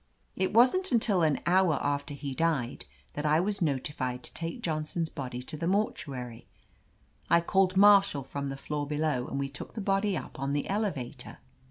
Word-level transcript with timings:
It 0.35 0.51
wasn't 0.51 0.91
until 0.91 1.21
an 1.21 1.41
hour 1.45 1.75
after 1.79 2.15
he 2.15 2.33
died 2.33 2.85
that 3.13 3.23
I 3.23 3.39
was 3.39 3.61
notified 3.61 4.23
to 4.23 4.33
take 4.33 4.63
John 4.63 4.83
son's 4.83 5.09
body 5.09 5.43
to 5.43 5.55
the 5.55 5.67
mortuary. 5.67 6.47
I 7.29 7.39
called 7.39 7.77
Marshall 7.77 8.23
from 8.23 8.49
the 8.49 8.57
floor 8.57 8.87
below, 8.87 9.27
and 9.27 9.37
we 9.39 9.47
took 9.47 9.75
the 9.75 9.79
body 9.79 10.17
up 10.17 10.39
on 10.39 10.53
the 10.53 10.67
elevator. 10.67 11.37